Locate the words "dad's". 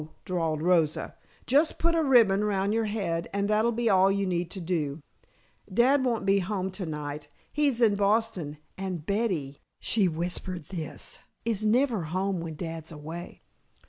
12.55-12.91